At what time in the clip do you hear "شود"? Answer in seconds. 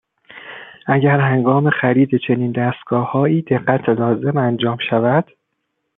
4.89-5.31